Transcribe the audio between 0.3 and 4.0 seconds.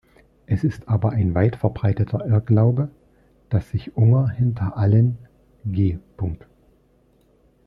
Es ist aber ein weit verbreiteter Irrglaube, dass sich